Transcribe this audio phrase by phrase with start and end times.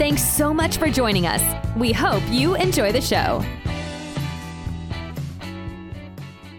[0.00, 1.42] Thanks so much for joining us.
[1.76, 3.44] We hope you enjoy the show.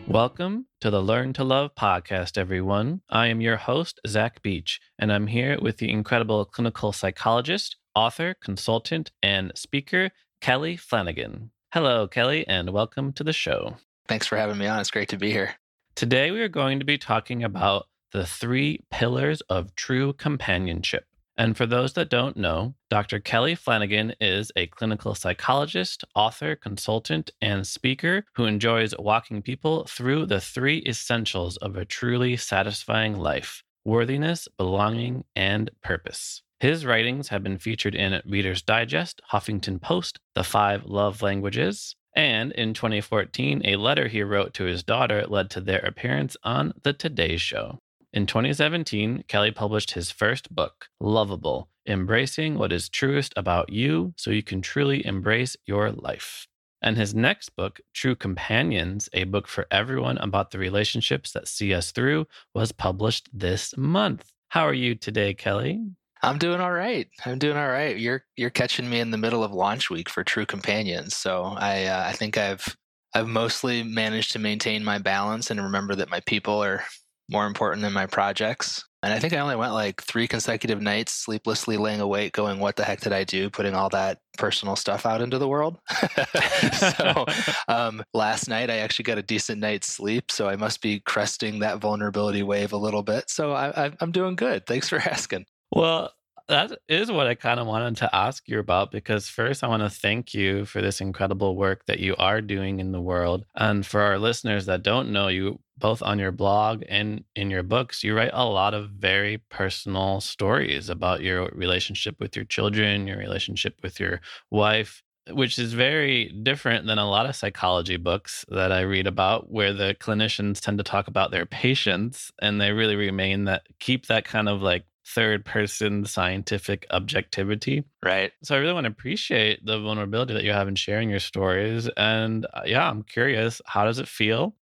[0.08, 3.02] Welcome to the Learn to Love podcast, everyone.
[3.09, 8.36] I am your host, Zach Beach, and I'm here with the incredible clinical psychologist, author,
[8.40, 11.50] consultant, and speaker, Kelly Flanagan.
[11.73, 13.78] Hello, Kelly, and welcome to the show.
[14.08, 14.80] Thanks for having me on.
[14.80, 15.55] It's great to be here.
[15.95, 21.05] Today, we are going to be talking about the three pillars of true companionship.
[21.36, 23.22] And for those that don't know, Dr.
[23.22, 30.25] Kelly Flanagan is a clinical psychologist, author, consultant, and speaker who enjoys walking people through
[30.25, 36.42] the three essentials of a truly satisfying life worthiness, belonging, and purpose.
[36.59, 42.52] His writings have been featured in Reader's Digest, Huffington Post, The Five Love Languages, and
[42.52, 46.92] in 2014, a letter he wrote to his daughter led to their appearance on The
[46.92, 47.80] Today Show.
[48.14, 54.31] In 2017, Kelly published his first book, Loveable Embracing What Is Truest About You So
[54.31, 56.45] You Can Truly Embrace Your Life.
[56.81, 61.73] And his next book, True Companions, a book for everyone about the relationships that see
[61.73, 64.30] us through, was published this month.
[64.50, 65.80] How are you today, Kelly?
[66.22, 67.08] I'm doing all right.
[67.25, 67.98] I'm doing all right.
[67.98, 71.86] You're you're catching me in the middle of launch week for True Companions, so I
[71.86, 72.75] uh, I think I've
[73.16, 76.84] I've mostly managed to maintain my balance and remember that my people are
[77.32, 78.84] more important than my projects.
[79.04, 82.76] And I think I only went like three consecutive nights sleeplessly laying awake, going, What
[82.76, 83.50] the heck did I do?
[83.50, 85.80] Putting all that personal stuff out into the world.
[86.74, 87.26] so
[87.68, 90.32] um, last night, I actually got a decent night's sleep.
[90.32, 93.24] So I must be cresting that vulnerability wave a little bit.
[93.28, 94.68] So I, I'm doing good.
[94.68, 95.46] Thanks for asking.
[95.72, 96.12] Well,
[96.51, 99.84] that is what I kind of wanted to ask you about because first I want
[99.84, 103.45] to thank you for this incredible work that you are doing in the world.
[103.56, 107.63] And for our listeners that don't know you, both on your blog and in your
[107.63, 113.07] books, you write a lot of very personal stories about your relationship with your children,
[113.07, 114.19] your relationship with your
[114.51, 115.01] wife,
[115.31, 119.72] which is very different than a lot of psychology books that I read about, where
[119.72, 124.25] the clinicians tend to talk about their patients and they really remain that keep that
[124.25, 127.84] kind of like third person scientific objectivity.
[128.03, 128.31] Right.
[128.44, 131.89] So I really want to appreciate the vulnerability that you have in sharing your stories.
[131.97, 134.56] And uh, yeah, I'm curious, how does it feel?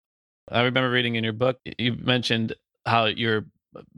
[0.50, 2.54] I remember reading in your book, you mentioned
[2.86, 3.46] how your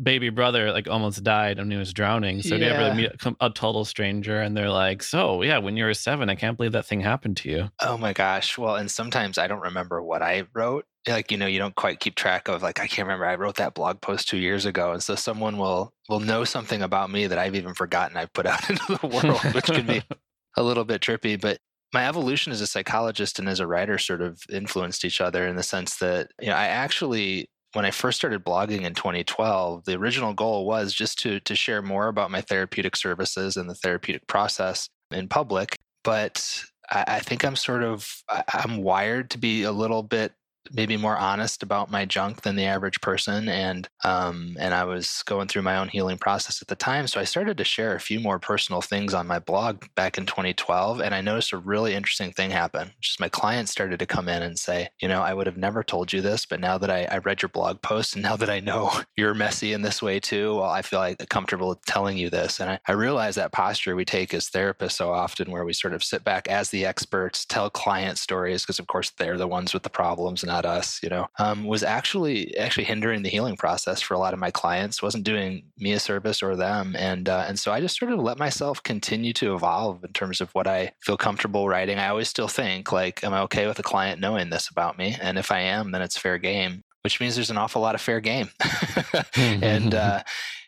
[0.02, 2.42] baby brother like almost died and he was drowning.
[2.42, 2.66] So yeah.
[2.66, 3.10] you ever meet
[3.40, 6.72] a total stranger and they're like, "So yeah, when you were seven, I can't believe
[6.72, 8.56] that thing happened to you." Oh my gosh!
[8.56, 12.00] Well, and sometimes I don't remember what I wrote, like you know you don't quite
[12.00, 14.92] keep track of like i can't remember i wrote that blog post two years ago
[14.92, 18.46] and so someone will will know something about me that i've even forgotten i've put
[18.46, 20.02] out into the world which can be
[20.56, 21.58] a little bit trippy but
[21.92, 25.56] my evolution as a psychologist and as a writer sort of influenced each other in
[25.56, 29.94] the sense that you know i actually when i first started blogging in 2012 the
[29.94, 34.26] original goal was just to to share more about my therapeutic services and the therapeutic
[34.26, 38.06] process in public but I, I think i'm sort of
[38.52, 40.32] i'm wired to be a little bit
[40.72, 45.22] maybe more honest about my junk than the average person and um, and I was
[45.26, 48.00] going through my own healing process at the time so I started to share a
[48.00, 51.94] few more personal things on my blog back in 2012 and I noticed a really
[51.94, 52.92] interesting thing happen.
[53.00, 55.82] Just my clients started to come in and say you know I would have never
[55.82, 58.50] told you this but now that I, I read your blog post and now that
[58.50, 62.30] I know you're messy in this way too well I feel like comfortable telling you
[62.30, 65.72] this and I, I realize that posture we take as therapists so often where we
[65.72, 69.48] sort of sit back as the experts tell client stories because of course they're the
[69.48, 73.56] ones with the problems not us, you know, um, was actually actually hindering the healing
[73.56, 75.02] process for a lot of my clients.
[75.02, 78.20] wasn't doing me a service or them, and uh, and so I just sort of
[78.20, 81.98] let myself continue to evolve in terms of what I feel comfortable writing.
[81.98, 85.16] I always still think like, am I okay with a client knowing this about me?
[85.20, 86.82] And if I am, then it's fair game.
[87.02, 88.50] Which means there's an awful lot of fair game,
[89.36, 90.22] and uh,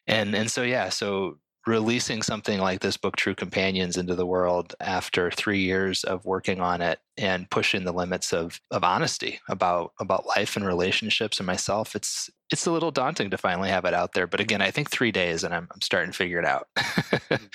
[0.06, 4.74] and and so yeah, so releasing something like this book true companions into the world
[4.80, 9.92] after three years of working on it and pushing the limits of of honesty about
[10.00, 13.94] about life and relationships and myself it's it's a little daunting to finally have it
[13.94, 14.26] out there.
[14.26, 16.68] But again i think three days and i'm, I'm starting to figure it out.
[16.76, 17.44] Mm-hmm.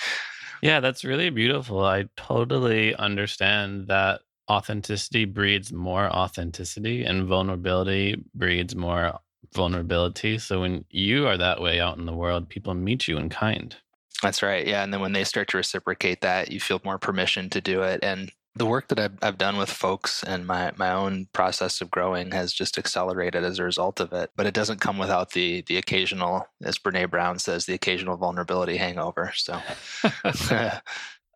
[0.60, 1.84] Yeah that's really beautiful.
[1.84, 9.20] I totally understand that authenticity breeds more authenticity and vulnerability breeds more
[9.54, 10.38] vulnerability.
[10.38, 13.76] So when you are that way out in the world people meet you in kind
[14.22, 14.66] that's right.
[14.66, 14.82] Yeah.
[14.82, 18.00] And then when they start to reciprocate that, you feel more permission to do it.
[18.02, 21.90] And the work that I've, I've done with folks and my, my own process of
[21.90, 24.30] growing has just accelerated as a result of it.
[24.36, 28.76] But it doesn't come without the the occasional, as Brene Brown says, the occasional vulnerability
[28.76, 29.32] hangover.
[29.36, 29.60] So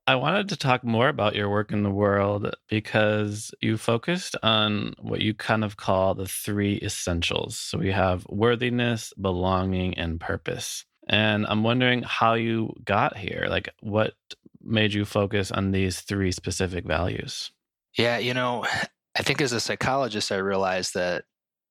[0.07, 4.95] I wanted to talk more about your work in the world because you focused on
[4.99, 7.57] what you kind of call the three essentials.
[7.57, 10.85] So we have worthiness, belonging, and purpose.
[11.09, 13.47] And I'm wondering how you got here.
[13.49, 14.15] Like, what
[14.63, 17.51] made you focus on these three specific values?
[17.97, 18.67] Yeah, you know,
[19.15, 21.25] I think as a psychologist, I realized that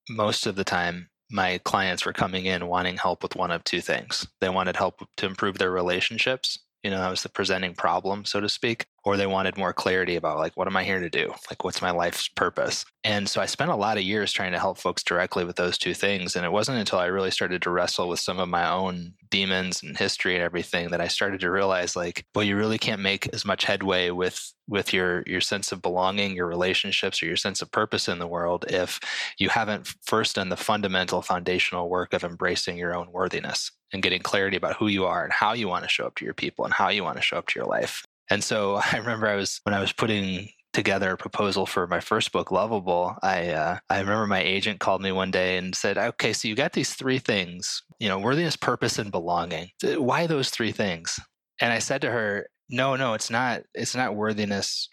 [0.10, 3.82] most of the time my clients were coming in wanting help with one of two
[3.82, 4.28] things.
[4.42, 6.60] They wanted help to improve their relationships.
[6.84, 10.16] You know, that was the presenting problem, so to speak or they wanted more clarity
[10.16, 11.34] about like what am i here to do?
[11.50, 12.86] Like what's my life's purpose?
[13.04, 15.78] And so i spent a lot of years trying to help folks directly with those
[15.78, 18.70] two things and it wasn't until i really started to wrestle with some of my
[18.70, 22.78] own demons and history and everything that i started to realize like well you really
[22.78, 27.26] can't make as much headway with with your your sense of belonging your relationships or
[27.26, 29.00] your sense of purpose in the world if
[29.38, 34.22] you haven't first done the fundamental foundational work of embracing your own worthiness and getting
[34.22, 36.66] clarity about who you are and how you want to show up to your people
[36.66, 39.36] and how you want to show up to your life and so I remember I
[39.36, 43.18] was when I was putting together a proposal for my first book, Loveable.
[43.22, 46.56] I uh, I remember my agent called me one day and said, "Okay, so you
[46.56, 49.70] got these three things, you know, worthiness, purpose, and belonging.
[49.84, 51.20] Why those three things?"
[51.60, 53.64] And I said to her, "No, no, it's not.
[53.76, 54.90] It's not worthiness,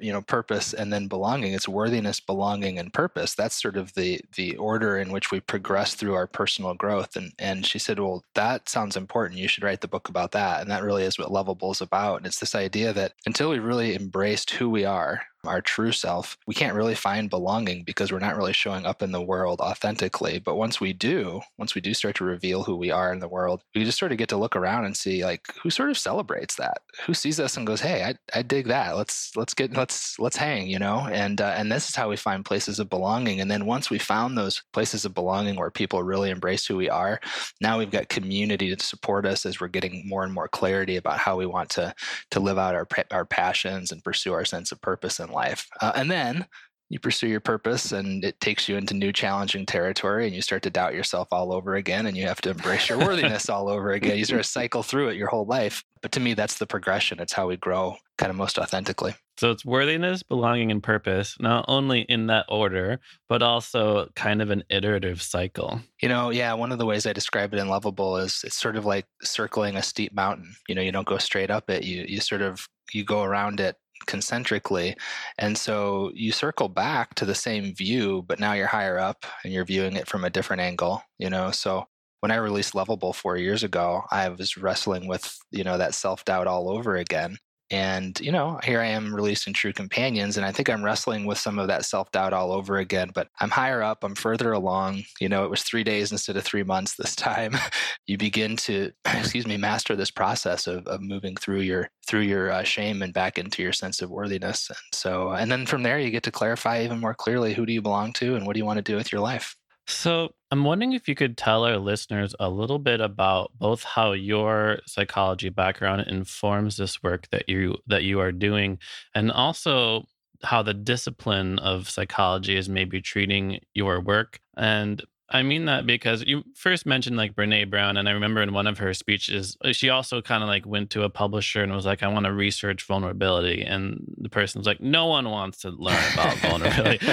[0.00, 3.34] you know purpose and then belonging it's worthiness belonging and purpose.
[3.34, 7.32] That's sort of the the order in which we progress through our personal growth and
[7.38, 10.70] and she said well that sounds important you should write the book about that and
[10.70, 13.94] that really is what loveable is about and it's this idea that until we really
[13.94, 18.36] embraced who we are our true self, we can't really find belonging because we're not
[18.36, 20.38] really showing up in the world authentically.
[20.38, 23.28] But once we do, once we do start to reveal who we are in the
[23.28, 25.98] world, we just sort of get to look around and see like who sort of
[25.98, 28.96] celebrates that, who sees us and goes, "Hey, I, I dig that.
[28.96, 31.08] Let's let's get let's let's hang," you know.
[31.10, 33.40] And uh, and this is how we find places of belonging.
[33.40, 36.88] And then once we found those places of belonging where people really embrace who we
[36.88, 37.20] are,
[37.60, 41.18] now we've got community to support us as we're getting more and more clarity about
[41.18, 41.94] how we want to
[42.30, 45.66] to live out our our passions and pursue our sense of purpose in life.
[45.80, 46.46] Uh, and then
[46.92, 50.62] you pursue your purpose and it takes you into new challenging territory and you start
[50.62, 53.92] to doubt yourself all over again and you have to embrace your worthiness all over
[53.92, 54.18] again.
[54.18, 55.82] You sort of cycle through it your whole life.
[56.02, 57.18] But to me, that's the progression.
[57.18, 59.14] It's how we grow kind of most authentically.
[59.38, 64.50] So it's worthiness, belonging, and purpose, not only in that order, but also kind of
[64.50, 65.80] an iterative cycle.
[66.02, 68.76] You know, yeah, one of the ways I describe it in Loveable is it's sort
[68.76, 70.54] of like circling a steep mountain.
[70.68, 73.60] You know, you don't go straight up it, you you sort of you go around
[73.60, 73.76] it
[74.06, 74.96] concentrically.
[75.38, 79.52] And so you circle back to the same view, but now you're higher up and
[79.52, 81.50] you're viewing it from a different angle, you know?
[81.50, 81.86] So
[82.20, 86.24] when I released Loveable four years ago, I was wrestling with, you know, that self
[86.24, 87.38] doubt all over again.
[87.72, 91.38] And, you know, here I am releasing True Companions, and I think I'm wrestling with
[91.38, 93.10] some of that self doubt all over again.
[93.14, 95.04] But I'm higher up, I'm further along.
[95.20, 97.56] You know, it was three days instead of three months this time.
[98.06, 102.50] you begin to, excuse me, master this process of, of moving through your through your
[102.50, 104.68] uh, shame and back into your sense of worthiness.
[104.68, 107.72] And so, and then from there, you get to clarify even more clearly who do
[107.72, 109.56] you belong to and what do you want to do with your life.
[109.86, 114.12] So, I'm wondering if you could tell our listeners a little bit about both how
[114.12, 118.78] your psychology background informs this work that you that you are doing
[119.14, 120.04] and also
[120.42, 125.02] how the discipline of psychology is maybe treating your work and
[125.32, 128.66] I mean that because you first mentioned like Brene Brown, and I remember in one
[128.66, 131.86] of her speeches, uh, she also kind of like went to a publisher and was
[131.86, 133.62] like, I want to research vulnerability.
[133.62, 137.06] And the person's like, No one wants to learn about vulnerability.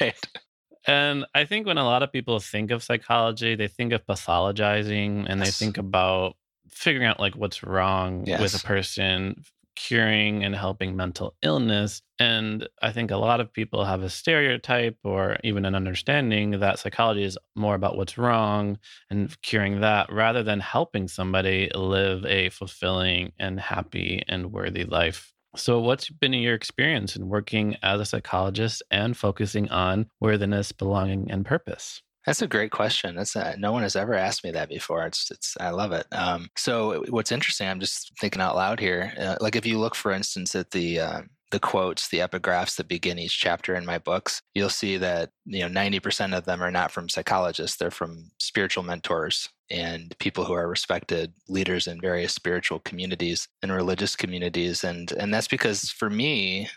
[0.00, 0.16] right.
[0.90, 5.24] And I think when a lot of people think of psychology, they think of pathologizing
[5.28, 5.46] and yes.
[5.46, 6.34] they think about
[6.68, 8.40] figuring out like what's wrong yes.
[8.40, 9.44] with a person,
[9.76, 12.02] curing and helping mental illness.
[12.18, 16.80] And I think a lot of people have a stereotype or even an understanding that
[16.80, 18.78] psychology is more about what's wrong
[19.10, 25.32] and curing that rather than helping somebody live a fulfilling and happy and worthy life.
[25.56, 31.30] So, what's been your experience in working as a psychologist and focusing on worthiness, belonging,
[31.30, 32.02] and purpose?
[32.26, 33.16] That's a great question.
[33.16, 35.06] That's a, no one has ever asked me that before.
[35.06, 36.06] It's it's I love it.
[36.12, 39.12] Um, so what's interesting, I'm just thinking out loud here.
[39.18, 42.88] Uh, like if you look, for instance, at the uh, the quotes, the epigraphs that
[42.88, 46.70] begin each chapter in my books, you'll see that you know 90% of them are
[46.70, 47.76] not from psychologists.
[47.76, 53.72] They're from spiritual mentors and people who are respected leaders in various spiritual communities and
[53.72, 56.68] religious communities and and that's because for me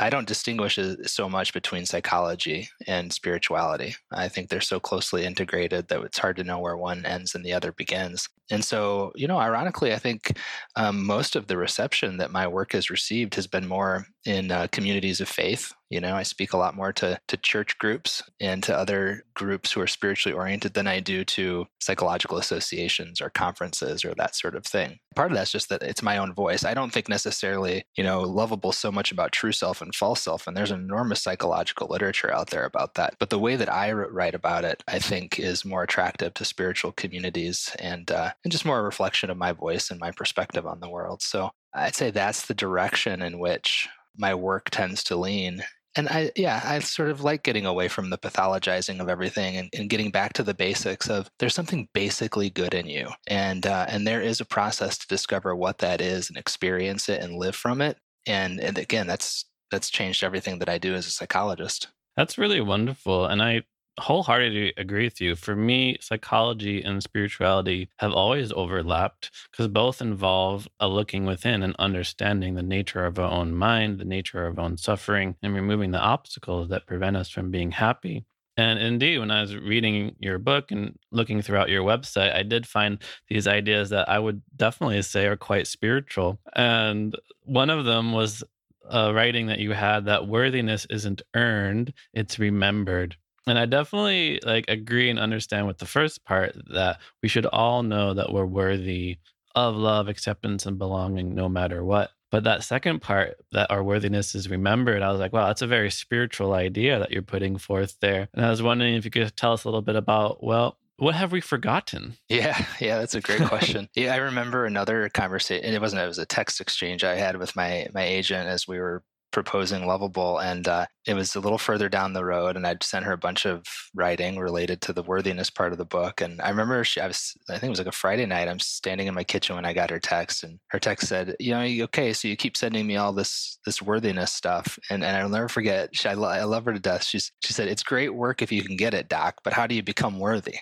[0.00, 3.94] I don't distinguish so much between psychology and spirituality.
[4.10, 7.44] I think they're so closely integrated that it's hard to know where one ends and
[7.44, 8.26] the other begins.
[8.50, 10.38] And so, you know, ironically, I think
[10.76, 14.68] um, most of the reception that my work has received has been more in uh,
[14.70, 15.72] communities of faith.
[15.90, 19.72] You know, I speak a lot more to to church groups and to other groups
[19.72, 24.54] who are spiritually oriented than I do to psychological associations or conferences or that sort
[24.54, 25.00] of thing.
[25.14, 26.64] Part of that's just that it's my own voice.
[26.64, 30.46] I don't think necessarily, you know, loveable so much about true self and false self,
[30.46, 33.16] and there's enormous psychological literature out there about that.
[33.18, 36.92] But the way that I write about it, I think, is more attractive to spiritual
[36.92, 40.80] communities and uh, and just more a reflection of my voice and my perspective on
[40.80, 41.20] the world.
[41.20, 45.62] So I'd say that's the direction in which my work tends to lean
[45.94, 49.68] and I, yeah, I sort of like getting away from the pathologizing of everything and,
[49.76, 53.86] and getting back to the basics of there's something basically good in you, and uh,
[53.88, 57.54] and there is a process to discover what that is and experience it and live
[57.54, 57.98] from it.
[58.26, 61.88] And and again, that's that's changed everything that I do as a psychologist.
[62.16, 63.62] That's really wonderful, and I
[64.00, 65.36] wholeheartedly agree with you.
[65.36, 71.76] For me, psychology and spirituality have always overlapped because both involve a looking within and
[71.78, 75.90] understanding the nature of our own mind, the nature of our own suffering, and removing
[75.90, 78.24] the obstacles that prevent us from being happy.
[78.56, 82.66] And indeed, when I was reading your book and looking throughout your website, I did
[82.66, 86.38] find these ideas that I would definitely say are quite spiritual.
[86.54, 88.44] And one of them was
[88.90, 93.16] a writing that you had that worthiness isn't earned, it's remembered.
[93.46, 97.82] And I definitely like agree and understand with the first part that we should all
[97.82, 99.18] know that we're worthy
[99.54, 102.10] of love, acceptance, and belonging no matter what.
[102.30, 105.66] But that second part, that our worthiness is remembered, I was like, wow, that's a
[105.66, 108.28] very spiritual idea that you're putting forth there.
[108.32, 111.14] And I was wondering if you could tell us a little bit about, well, what
[111.14, 112.16] have we forgotten?
[112.28, 113.88] Yeah, yeah, that's a great question.
[113.94, 115.74] yeah, I remember another conversation.
[115.74, 118.78] It wasn't; it was a text exchange I had with my my agent as we
[118.78, 122.56] were proposing Loveable, and uh, it was a little further down the road.
[122.56, 125.84] And I'd sent her a bunch of writing related to the worthiness part of the
[125.84, 126.20] book.
[126.20, 128.48] And I remember she, I was, I think it was like a Friday night.
[128.48, 131.52] I'm standing in my kitchen when I got her text, and her text said, "You
[131.52, 135.28] know, okay, so you keep sending me all this this worthiness stuff, and and I'll
[135.28, 135.96] never forget.
[135.96, 137.04] She, I, lo- I love her to death.
[137.04, 139.74] She's she said it's great work if you can get it, Doc, but how do
[139.74, 140.58] you become worthy?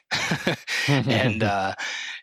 [0.88, 1.74] and uh,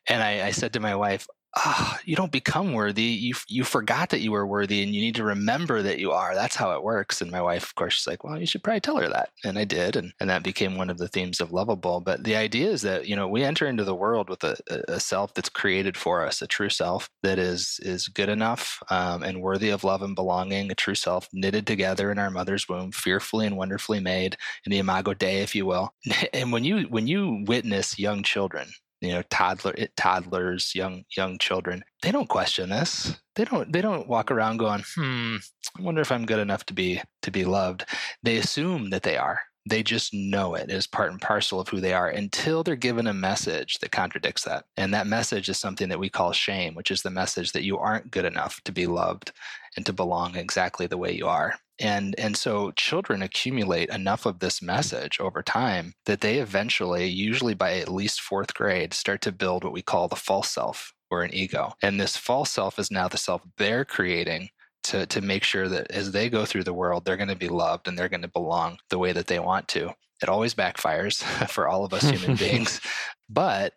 [0.10, 1.27] and I, I said to my wife,
[1.66, 3.04] oh, you don't become worthy.
[3.04, 6.36] You you forgot that you were worthy, and you need to remember that you are.
[6.36, 7.22] That's how it works.
[7.22, 9.58] And my wife, of course, she's like, well, you should probably tell her that, and
[9.58, 12.04] I did, and and that became one of the themes of Loveable.
[12.04, 15.00] But the idea is that you know we enter into the world with a, a
[15.00, 19.42] self that's created for us, a true self that is is good enough um, and
[19.42, 23.48] worthy of love and belonging, a true self knitted together in our mother's womb, fearfully
[23.48, 25.94] and wonderfully made in the Imago Dei, if you will.
[26.34, 28.70] And when you when you witness young children
[29.01, 33.20] you know toddler toddlers young young children they don't question this.
[33.36, 35.38] They don't they don't walk around going hmm
[35.77, 37.86] i wonder if i'm good enough to be to be loved.
[38.24, 39.42] They assume that they are.
[39.70, 43.06] They just know it as part and parcel of who they are until they're given
[43.08, 44.63] a message that contradicts that.
[44.77, 47.77] And that message is something that we call shame which is the message that you
[47.77, 49.34] aren't good enough to be loved
[49.75, 54.40] and to belong exactly the way you are and and so children accumulate enough of
[54.40, 54.68] this mm.
[54.68, 59.64] message over time that they eventually usually by at least fourth grade start to build
[59.64, 61.74] what we call the false self or an ego.
[61.82, 64.50] And this false self is now the self they're creating
[64.84, 67.50] to, to make sure that as they go through the world they're going to be
[67.50, 69.94] loved and they're going to belong the way that they want to.
[70.22, 72.82] It always backfires for all of us human beings
[73.30, 73.74] but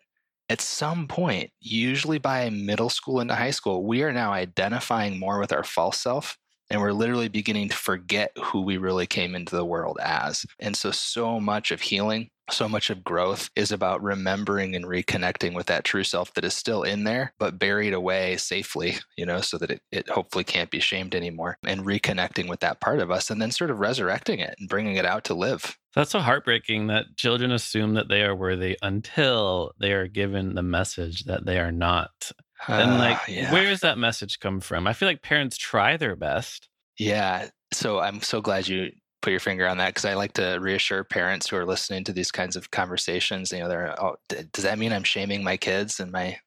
[0.49, 5.39] at some point, usually by middle school into high school, we are now identifying more
[5.39, 6.37] with our false self
[6.71, 10.45] and we're literally beginning to forget who we really came into the world as.
[10.59, 15.53] And so, so much of healing, so much of growth is about remembering and reconnecting
[15.53, 19.41] with that true self that is still in there, but buried away safely, you know,
[19.41, 23.11] so that it, it hopefully can't be shamed anymore, and reconnecting with that part of
[23.11, 25.77] us and then sort of resurrecting it and bringing it out to live.
[25.95, 30.63] That's so heartbreaking that children assume that they are worthy until they are given the
[30.63, 32.31] message that they are not
[32.67, 33.51] and like, uh, yeah.
[33.51, 34.87] where does that message come from?
[34.87, 36.69] I feel like parents try their best.
[36.97, 37.49] Yeah.
[37.73, 38.91] So I'm so glad you
[39.21, 42.13] put your finger on that because I like to reassure parents who are listening to
[42.13, 43.51] these kinds of conversations.
[43.51, 45.99] You know, they're, oh, does that mean I'm shaming my kids?
[45.99, 46.37] And my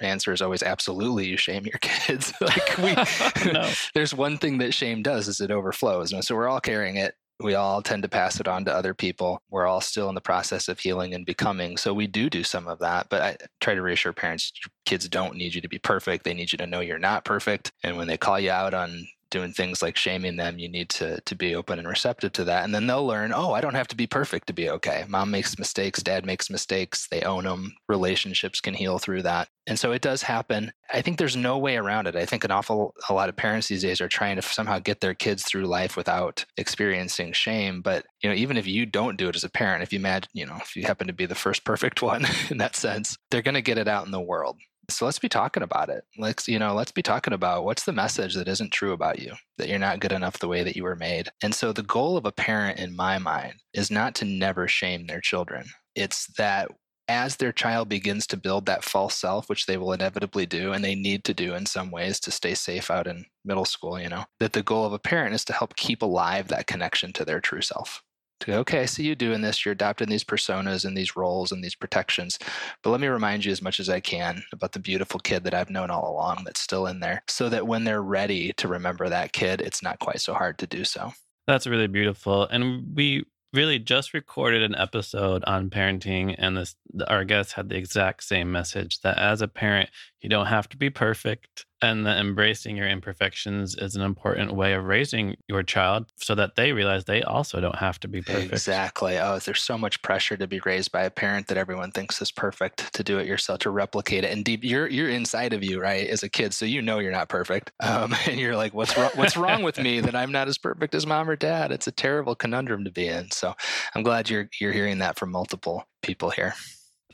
[0.00, 2.94] answer is always absolutely you shame your kids like we
[3.52, 3.70] no.
[3.94, 7.14] there's one thing that shame does is it overflows and so we're all carrying it
[7.40, 9.42] we all tend to pass it on to other people.
[9.50, 11.76] We're all still in the process of healing and becoming.
[11.76, 13.08] So we do do some of that.
[13.10, 14.52] But I try to reassure parents
[14.86, 16.24] kids don't need you to be perfect.
[16.24, 17.72] They need you to know you're not perfect.
[17.82, 21.20] And when they call you out on doing things like shaming them, you need to
[21.20, 22.64] to be open and receptive to that.
[22.64, 25.04] And then they'll learn, oh, I don't have to be perfect to be okay.
[25.08, 27.74] Mom makes mistakes, dad makes mistakes, they own them.
[27.88, 29.48] Relationships can heal through that.
[29.66, 30.72] And so it does happen.
[30.92, 32.14] I think there's no way around it.
[32.14, 35.00] I think an awful a lot of parents these days are trying to somehow get
[35.00, 37.82] their kids through life without experiencing shame.
[37.82, 40.30] But you know, even if you don't do it as a parent, if you imagine,
[40.32, 43.42] you know, if you happen to be the first perfect one in that sense, they're
[43.42, 44.56] going to get it out in the world
[44.88, 46.04] So let's be talking about it.
[46.16, 49.32] Let's, you know, let's be talking about what's the message that isn't true about you,
[49.58, 51.28] that you're not good enough the way that you were made.
[51.42, 55.06] And so the goal of a parent in my mind is not to never shame
[55.06, 55.66] their children.
[55.94, 56.70] It's that
[57.08, 60.84] as their child begins to build that false self, which they will inevitably do, and
[60.84, 64.08] they need to do in some ways to stay safe out in middle school, you
[64.08, 67.24] know, that the goal of a parent is to help keep alive that connection to
[67.24, 68.02] their true self.
[68.40, 71.52] To go, okay, I see you doing this, you're adopting these personas and these roles
[71.52, 72.38] and these protections.
[72.82, 75.54] But let me remind you as much as I can about the beautiful kid that
[75.54, 79.08] I've known all along that's still in there, so that when they're ready to remember
[79.08, 81.12] that kid, it's not quite so hard to do so.
[81.46, 82.42] That's really beautiful.
[82.48, 86.74] And we really just recorded an episode on parenting and this
[87.08, 89.88] our guest had the exact same message that as a parent
[90.20, 94.72] you don't have to be perfect and that embracing your imperfections is an important way
[94.72, 98.52] of raising your child so that they realize they also don't have to be perfect.
[98.52, 99.18] Exactly.
[99.18, 102.32] Oh, there's so much pressure to be raised by a parent that everyone thinks is
[102.32, 104.32] perfect to do it yourself, to replicate it.
[104.32, 107.12] And deep, you're you're inside of you, right, as a kid, so you know you're
[107.12, 107.72] not perfect.
[107.86, 109.10] Um, and you're like, what's wrong?
[109.14, 111.70] What's wrong with me that I'm not as perfect as mom or dad?
[111.70, 113.30] It's a terrible conundrum to be in.
[113.30, 113.54] So
[113.94, 116.54] I'm glad you're you're hearing that from multiple people here.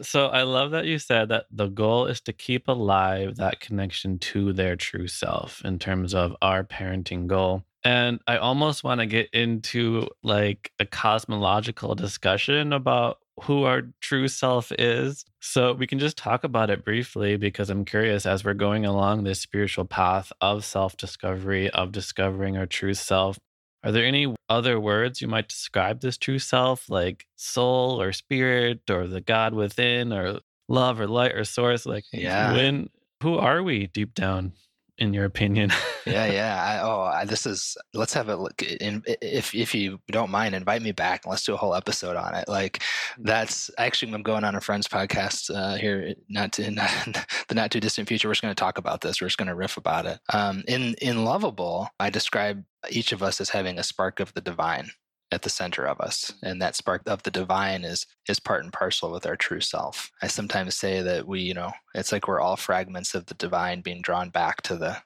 [0.02, 4.18] So I love that you said that the goal is to keep alive that connection
[4.18, 7.62] to their true self in terms of our parenting goal.
[7.84, 14.28] And I almost want to get into like a cosmological discussion about who our true
[14.28, 15.24] self is.
[15.40, 19.24] So we can just talk about it briefly because I'm curious as we're going along
[19.24, 23.38] this spiritual path of self discovery, of discovering our true self.
[23.84, 28.88] Are there any other words you might describe this true self, like soul or spirit
[28.88, 31.84] or the God within or love or light or source?
[31.84, 32.52] Like, yeah.
[32.52, 32.90] when,
[33.22, 34.52] who are we deep down?
[35.02, 35.72] In your opinion?
[36.06, 36.62] yeah, yeah.
[36.62, 37.76] I, oh, I, this is.
[37.92, 38.62] Let's have a look.
[38.62, 42.14] In, if if you don't mind, invite me back and let's do a whole episode
[42.14, 42.46] on it.
[42.46, 43.24] Like mm.
[43.24, 46.76] that's actually I'm going on a friend's podcast uh, here, not in
[47.48, 48.28] the not too distant future.
[48.28, 49.20] We're just going to talk about this.
[49.20, 50.20] We're just going to riff about it.
[50.32, 54.40] Um, in in Loveable, I describe each of us as having a spark of the
[54.40, 54.92] divine
[55.32, 58.72] at the center of us and that spark of the divine is is part and
[58.72, 60.10] parcel with our true self.
[60.22, 63.80] I sometimes say that we you know it's like we're all fragments of the divine
[63.80, 64.98] being drawn back to the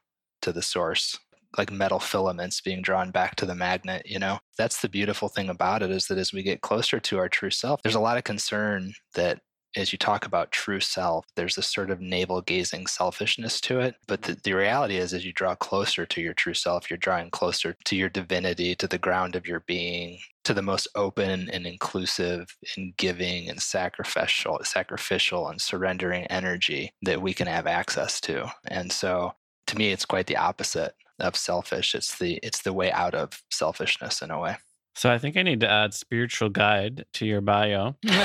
[0.42, 1.18] to the source
[1.56, 4.38] like metal filaments being drawn back to the magnet you know?
[4.58, 7.50] That's the beautiful thing about it is that as we get closer to our true
[7.50, 9.40] self there's a lot of concern that
[9.76, 13.96] as you talk about true self, there's this sort of navel gazing selfishness to it.
[14.06, 14.40] But the, mm-hmm.
[14.42, 17.96] the reality is, as you draw closer to your true self, you're drawing closer to
[17.96, 22.96] your divinity, to the ground of your being, to the most open and inclusive and
[22.96, 28.50] giving and sacrificial, sacrificial and surrendering energy that we can have access to.
[28.68, 29.34] And so
[29.66, 31.94] to me, it's quite the opposite of selfish.
[31.94, 34.56] It's the it's the way out of selfishness in a way.
[34.96, 37.96] So I think I need to add spiritual guide to your bio.
[38.06, 38.16] well,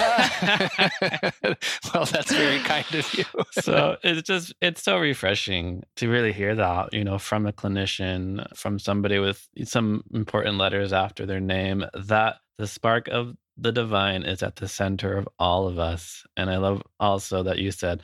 [2.05, 3.25] that's very kind of you.
[3.51, 8.47] so it's just it's so refreshing to really hear that, you know, from a clinician,
[8.55, 14.23] from somebody with some important letters after their name, that the spark of the divine
[14.23, 16.25] is at the center of all of us.
[16.37, 18.01] And I love also that you said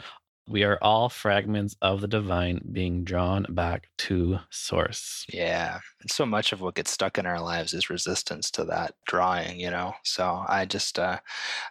[0.48, 5.26] we are all fragments of the divine being drawn back to source.
[5.32, 5.80] Yeah.
[6.02, 9.60] And so much of what gets stuck in our lives is resistance to that drawing,
[9.60, 9.94] you know.
[10.04, 11.20] So I just uh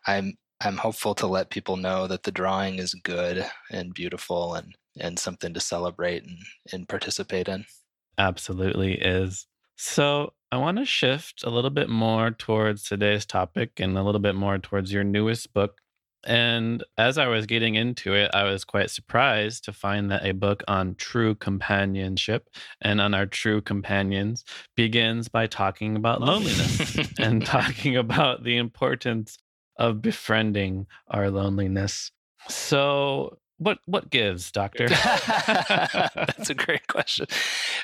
[0.07, 4.75] I'm I'm hopeful to let people know that the drawing is good and beautiful and
[4.99, 6.39] and something to celebrate and,
[6.73, 7.65] and participate in.
[8.19, 9.47] Absolutely is.
[9.77, 14.21] So I want to shift a little bit more towards today's topic and a little
[14.21, 15.81] bit more towards your newest book,
[16.27, 20.33] and as I was getting into it, I was quite surprised to find that a
[20.33, 22.51] book on true companionship
[22.83, 29.39] and on our true companions begins by talking about loneliness and talking about the importance
[29.79, 32.11] of befriending our loneliness.
[32.49, 34.89] So, what what gives, doctor?
[36.09, 37.27] that's a great question.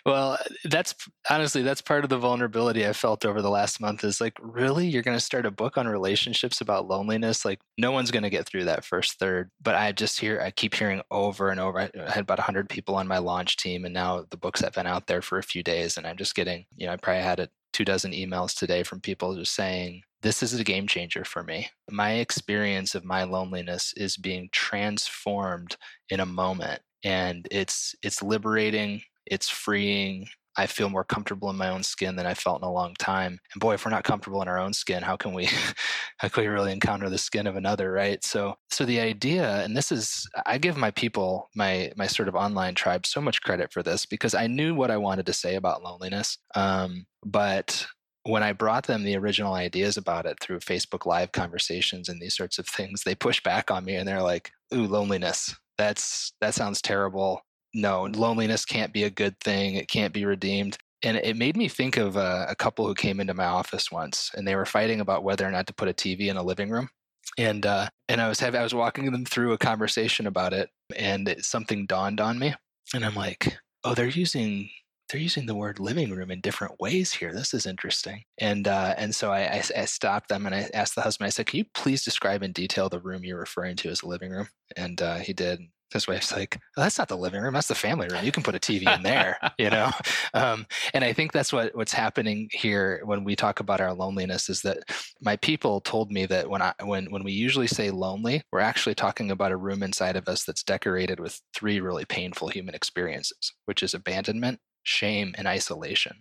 [0.05, 0.95] Well, that's
[1.31, 4.87] honestly that's part of the vulnerability I felt over the last month is like, really,
[4.87, 7.45] you're going to start a book on relationships about loneliness?
[7.45, 9.51] Like, no one's going to get through that first third.
[9.63, 11.79] But I just hear, I keep hearing over and over.
[11.81, 14.87] I had about 100 people on my launch team, and now the books have been
[14.87, 17.41] out there for a few days, and I'm just getting, you know, I probably had
[17.41, 21.43] a two dozen emails today from people just saying this is a game changer for
[21.43, 21.69] me.
[21.91, 25.77] My experience of my loneliness is being transformed
[26.11, 30.27] in a moment and it's it's liberating, it's freeing.
[30.55, 33.39] I feel more comfortable in my own skin than I felt in a long time.
[33.55, 35.49] And boy, if we're not comfortable in our own skin, how can we
[36.19, 38.23] how can we really encounter the skin of another, right?
[38.23, 42.35] So so the idea, and this is I give my people, my my sort of
[42.37, 45.57] online tribe so much credit for this because I knew what I wanted to say
[45.57, 46.39] about loneliness.
[46.55, 47.87] Um, but
[48.25, 52.37] when I brought them the original ideas about it through Facebook Live conversations and these
[52.37, 55.55] sorts of things, they push back on me and they're like, "Ooh, loneliness.
[55.79, 57.43] That's that sounds terrible.
[57.75, 59.77] No, loneliness can't be a good thing.
[59.77, 60.79] It can't be redeemed.
[61.05, 64.31] And it made me think of a, a couple who came into my office once,
[64.35, 66.71] and they were fighting about whether or not to put a TV in a living
[66.71, 66.91] room
[67.39, 70.71] and uh, and I was having I was walking them through a conversation about it,
[70.97, 72.55] and it, something dawned on me,
[72.95, 74.71] and I'm like, oh, they're using
[75.13, 77.33] they're using the word living room in different ways here.
[77.33, 78.23] This is interesting.
[78.39, 81.27] And uh, and so I, I, I, stopped them and I asked the husband.
[81.27, 84.09] I said, "Can you please describe in detail the room you're referring to as a
[84.09, 85.61] living room?" And uh, he did
[85.93, 87.55] his wife's like, oh, that's not the living room.
[87.55, 88.25] That's the family room.
[88.25, 89.91] You can put a TV in there, you know?
[90.35, 94.49] Um, and I think that's what, what's happening here when we talk about our loneliness
[94.49, 94.79] is that
[95.21, 98.95] my people told me that when I, when, when we usually say lonely, we're actually
[98.95, 103.53] talking about a room inside of us that's decorated with three really painful human experiences,
[103.67, 106.17] which is abandonment, shame, and isolation.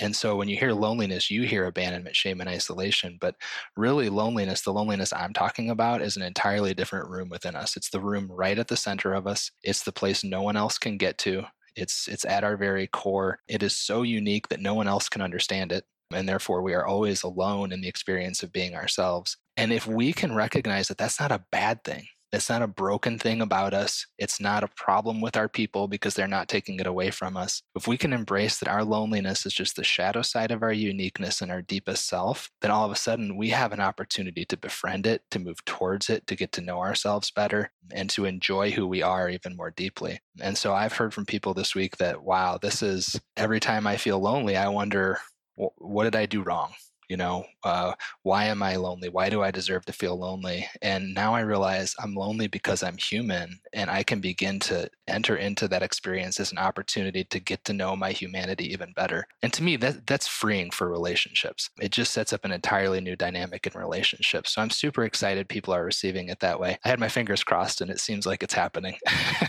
[0.00, 3.16] And so when you hear loneliness, you hear abandonment, shame, and isolation.
[3.20, 3.36] But
[3.76, 7.76] really, loneliness, the loneliness I'm talking about, is an entirely different room within us.
[7.76, 10.78] It's the room right at the center of us, it's the place no one else
[10.78, 11.44] can get to.
[11.76, 13.40] It's, it's at our very core.
[13.48, 15.84] It is so unique that no one else can understand it.
[16.12, 19.36] And therefore, we are always alone in the experience of being ourselves.
[19.56, 23.18] And if we can recognize that that's not a bad thing, it's not a broken
[23.18, 24.06] thing about us.
[24.18, 27.62] It's not a problem with our people because they're not taking it away from us.
[27.74, 31.40] If we can embrace that our loneliness is just the shadow side of our uniqueness
[31.40, 35.06] and our deepest self, then all of a sudden we have an opportunity to befriend
[35.06, 38.86] it, to move towards it, to get to know ourselves better, and to enjoy who
[38.86, 40.20] we are even more deeply.
[40.40, 43.96] And so I've heard from people this week that, wow, this is every time I
[43.96, 45.18] feel lonely, I wonder,
[45.56, 46.72] what did I do wrong?
[47.14, 49.08] You know uh, why am i lonely?
[49.08, 50.66] Why do i deserve to feel lonely?
[50.82, 55.36] And now i realize i'm lonely because i'm human and i can begin to enter
[55.36, 59.28] into that experience as an opportunity to get to know my humanity even better.
[59.44, 61.70] And to me that that's freeing for relationships.
[61.80, 64.52] It just sets up an entirely new dynamic in relationships.
[64.52, 66.78] So i'm super excited people are receiving it that way.
[66.84, 68.96] I had my fingers crossed and it seems like it's happening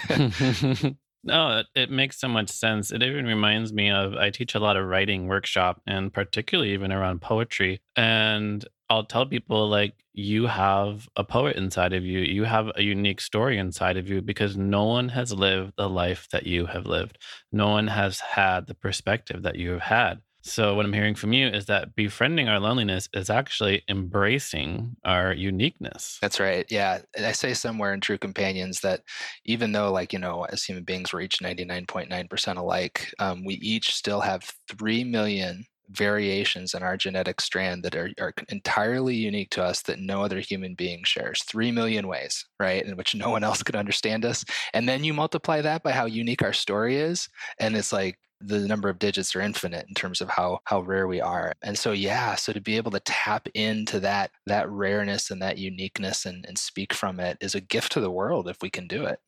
[1.26, 2.92] No, it, it, makes so much sense.
[2.92, 6.92] It even reminds me of I teach a lot of writing workshop and particularly even
[6.92, 7.82] around poetry.
[7.96, 12.20] And I'll tell people like you have a poet inside of you.
[12.20, 16.28] You have a unique story inside of you because no one has lived the life
[16.32, 17.18] that you have lived.
[17.52, 20.22] No one has had the perspective that you have had.
[20.48, 25.34] So, what I'm hearing from you is that befriending our loneliness is actually embracing our
[25.34, 26.20] uniqueness.
[26.22, 26.68] That's right.
[26.70, 27.00] Yeah.
[27.18, 29.02] I say somewhere in True Companions that
[29.46, 33.96] even though, like, you know, as human beings, we're each 99.9% alike, um, we each
[33.96, 39.64] still have 3 million variations in our genetic strand that are, are entirely unique to
[39.64, 41.44] us that no other human being shares.
[41.44, 44.46] Three million ways, right, in which no one else could understand us.
[44.76, 47.30] And then you multiply that by how unique our story is,
[47.60, 51.08] and it's like the number of digits are infinite in terms of how how rare
[51.08, 55.32] we are and so yeah so to be able to tap into that that rareness
[55.32, 58.58] and that uniqueness and, and speak from it is a gift to the world if
[58.62, 59.20] we can do it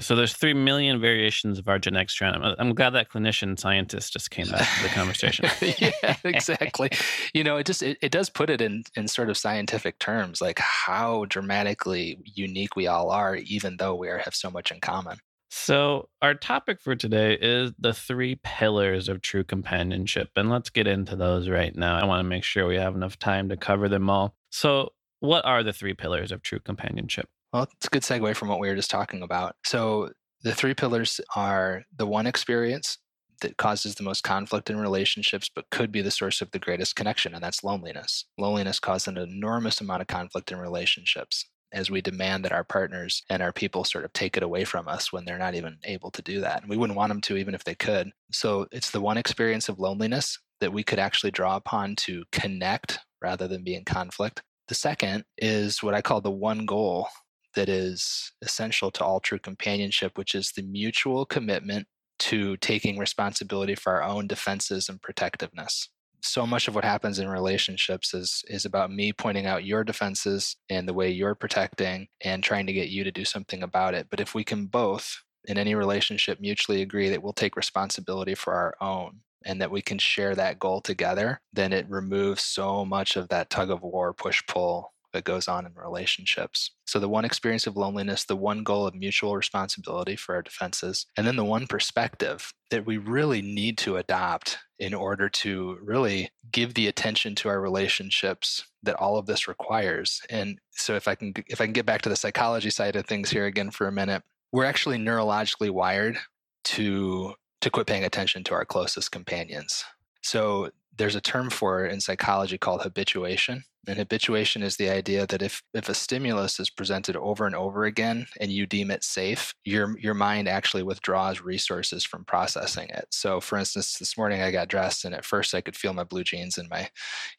[0.00, 2.36] so there's three million variations of our genetic strand.
[2.36, 5.46] I'm, I'm glad that clinician scientist just came back to the conversation.
[5.78, 6.90] yeah, exactly.
[7.34, 10.40] you know, it just it, it does put it in in sort of scientific terms,
[10.40, 14.80] like how dramatically unique we all are, even though we are, have so much in
[14.80, 15.18] common.
[15.52, 20.30] So, our topic for today is the three pillars of true companionship.
[20.36, 21.98] And let's get into those right now.
[21.98, 24.36] I want to make sure we have enough time to cover them all.
[24.50, 27.28] So, what are the three pillars of true companionship?
[27.52, 29.56] Well, it's a good segue from what we were just talking about.
[29.64, 30.10] So,
[30.42, 32.98] the three pillars are the one experience
[33.40, 36.94] that causes the most conflict in relationships, but could be the source of the greatest
[36.94, 38.24] connection, and that's loneliness.
[38.38, 43.22] Loneliness causes an enormous amount of conflict in relationships as we demand that our partners
[43.30, 46.10] and our people sort of take it away from us when they're not even able
[46.10, 46.62] to do that.
[46.62, 48.10] And we wouldn't want them to, even if they could.
[48.32, 52.98] So it's the one experience of loneliness that we could actually draw upon to connect
[53.22, 54.42] rather than be in conflict.
[54.68, 57.08] The second is what I call the one goal
[57.54, 61.86] that is essential to all true companionship, which is the mutual commitment
[62.20, 65.88] to taking responsibility for our own defenses and protectiveness
[66.22, 70.56] so much of what happens in relationships is is about me pointing out your defenses
[70.68, 74.08] and the way you're protecting and trying to get you to do something about it.
[74.10, 78.54] But if we can both in any relationship mutually agree that we'll take responsibility for
[78.54, 83.16] our own and that we can share that goal together then it removes so much
[83.16, 86.70] of that tug of war push pull that goes on in relationships.
[86.86, 91.06] So, the one experience of loneliness, the one goal of mutual responsibility for our defenses,
[91.16, 96.30] and then the one perspective that we really need to adopt in order to really
[96.52, 100.20] give the attention to our relationships that all of this requires.
[100.30, 103.06] And so, if I can, if I can get back to the psychology side of
[103.06, 106.18] things here again for a minute, we're actually neurologically wired
[106.64, 109.84] to to quit paying attention to our closest companions
[110.22, 113.64] So there's a term for it in psychology called habituation.
[113.86, 117.84] And habituation is the idea that if, if a stimulus is presented over and over
[117.84, 123.06] again and you deem it safe, your your mind actually withdraws resources from processing it.
[123.10, 126.04] So for instance, this morning I got dressed and at first I could feel my
[126.04, 126.90] blue jeans and my,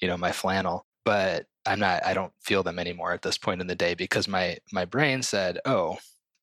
[0.02, 3.62] you know, my flannel, but I'm not I don't feel them anymore at this point
[3.62, 5.98] in the day because my my brain said, "Oh,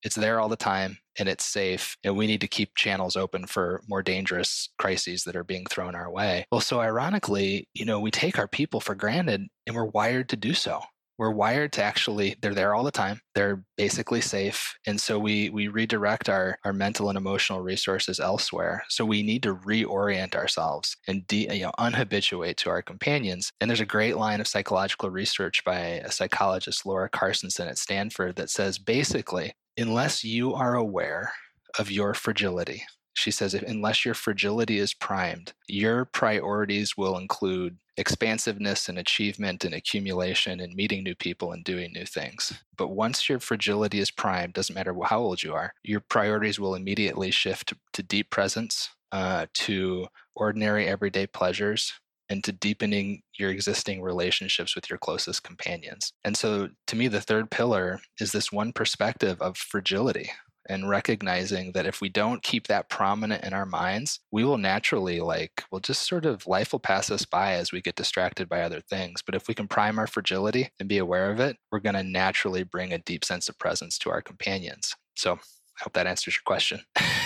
[0.05, 3.47] it's there all the time and it's safe and we need to keep channels open
[3.47, 6.47] for more dangerous crises that are being thrown our way.
[6.51, 10.37] Well so ironically you know we take our people for granted and we're wired to
[10.37, 10.81] do so.
[11.19, 13.21] We're wired to actually they're there all the time.
[13.35, 18.85] They're basically safe and so we we redirect our our mental and emotional resources elsewhere.
[18.89, 23.51] So we need to reorient ourselves and de, you know unhabituate to our companions.
[23.61, 28.37] And there's a great line of psychological research by a psychologist laura carstensen at stanford
[28.37, 31.33] that says basically unless you are aware
[31.79, 32.83] of your fragility,
[33.15, 39.75] she says, unless your fragility is primed, your priorities will include expansiveness and achievement and
[39.75, 42.53] accumulation and meeting new people and doing new things.
[42.77, 46.77] But once your fragility is primed, doesn't matter how old you are, your priorities will
[46.77, 51.93] immediately shift to deep presence, uh, to ordinary everyday pleasures,
[52.29, 56.13] and to deepening your existing relationships with your closest companions.
[56.25, 60.31] And so, to me, the third pillar is this one perspective of fragility
[60.69, 65.21] and recognizing that if we don't keep that prominent in our minds, we will naturally,
[65.21, 68.61] like, we'll just sort of, life will pass us by as we get distracted by
[68.61, 69.23] other things.
[69.23, 72.03] But if we can prime our fragility and be aware of it, we're going to
[72.03, 74.95] naturally bring a deep sense of presence to our companions.
[75.17, 75.39] So,
[75.81, 76.81] hope that answers your question.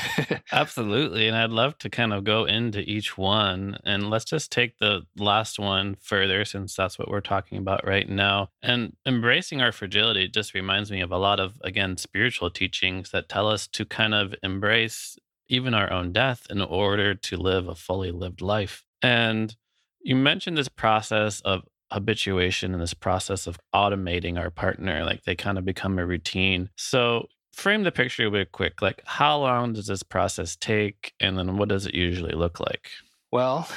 [0.52, 1.26] Absolutely.
[1.26, 3.78] And I'd love to kind of go into each one.
[3.84, 8.08] And let's just take the last one further, since that's what we're talking about right
[8.08, 8.50] now.
[8.62, 13.28] And embracing our fragility just reminds me of a lot of, again, spiritual teachings that
[13.28, 15.16] tell us to kind of embrace
[15.48, 18.84] even our own death in order to live a fully lived life.
[19.02, 19.54] And
[20.02, 21.62] you mentioned this process of
[21.92, 26.70] habituation and this process of automating our partner like they kind of become a routine
[26.74, 28.82] so frame the picture real quick.
[28.82, 31.12] Like, how long does this process take?
[31.20, 32.90] And then what does it usually look like?
[33.30, 33.68] Well,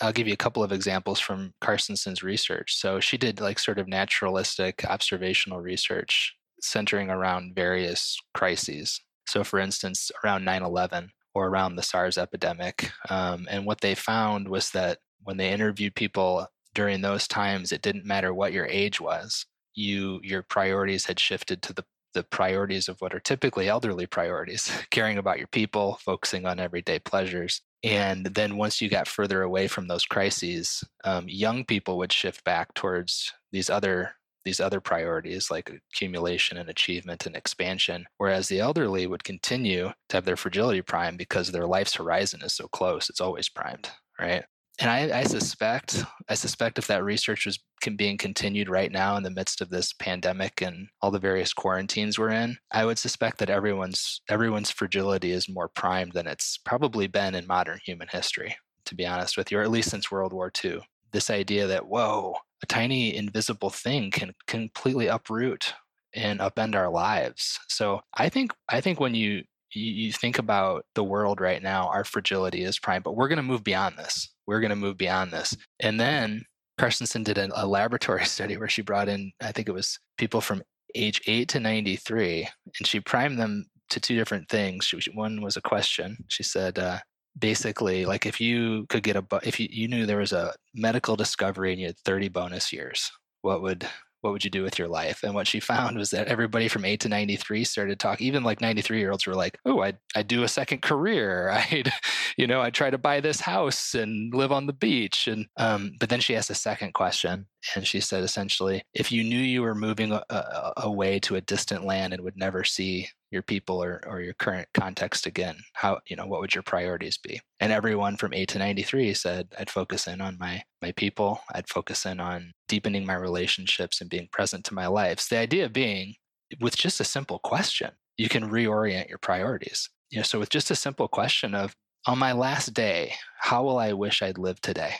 [0.00, 2.76] I'll give you a couple of examples from Carstensen's research.
[2.76, 9.00] So she did like sort of naturalistic observational research centering around various crises.
[9.26, 12.90] So, for instance, around 9 11 or around the SARS epidemic.
[13.10, 17.82] Um, and what they found was that when they interviewed people during those times, it
[17.82, 19.46] didn't matter what your age was.
[19.74, 24.70] You, your priorities had shifted to the the priorities of what are typically elderly priorities
[24.90, 27.60] caring about your people, focusing on everyday pleasures.
[27.84, 32.44] And then once you got further away from those crises, um, young people would shift
[32.44, 38.60] back towards these other these other priorities like accumulation and achievement and expansion whereas the
[38.60, 43.10] elderly would continue to have their fragility prime because their life's horizon is so close
[43.10, 44.44] it's always primed right
[44.78, 47.58] and I, I, suspect, I suspect if that research was
[47.96, 52.18] being continued right now in the midst of this pandemic and all the various quarantines
[52.18, 57.06] we're in, I would suspect that everyone's everyone's fragility is more primed than it's probably
[57.06, 58.56] been in modern human history.
[58.86, 60.80] To be honest with you, or at least since World War II,
[61.12, 65.74] this idea that whoa, a tiny invisible thing can completely uproot
[66.14, 67.58] and upend our lives.
[67.68, 72.04] So I think I think when you you, think about the world right now, our
[72.04, 75.30] fragility is prime, but we're going to move beyond this we're going to move beyond
[75.30, 75.54] this.
[75.78, 76.42] And then
[76.80, 80.40] Carstensen did a, a laboratory study where she brought in, I think it was people
[80.40, 80.62] from
[80.96, 84.86] age 8 to 93, and she primed them to two different things.
[84.86, 86.16] She, one was a question.
[86.28, 86.98] She said, uh,
[87.38, 91.14] basically, like if you could get a, if you, you knew there was a medical
[91.14, 93.10] discovery and you had 30 bonus years,
[93.42, 93.86] what would
[94.20, 95.22] what would you do with your life?
[95.22, 98.60] And what she found was that everybody from 8 to 93 started talking, even like
[98.60, 101.50] 93 year olds were like, oh, I'd, I'd do a second career.
[101.70, 101.92] I'd,
[102.36, 105.28] you know, I'd try to buy this house and live on the beach.
[105.28, 109.24] And, um, but then she asked a second question and she said essentially, if you
[109.24, 113.08] knew you were moving a, a, away to a distant land and would never see
[113.30, 117.18] your people or, or your current context again, how, you know, what would your priorities
[117.18, 117.40] be?
[117.60, 121.40] And everyone from 8 to 93 said, I'd focus in on my, my people.
[121.54, 125.28] I'd focus in on deepening my relationships and being present to my lives.
[125.28, 126.14] The idea being
[126.60, 129.90] with just a simple question, you can reorient your priorities.
[130.10, 131.74] You know, so with just a simple question of,
[132.06, 134.94] on my last day, how will I wish I'd lived today?